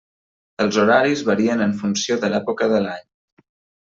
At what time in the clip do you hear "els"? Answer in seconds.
0.63-0.77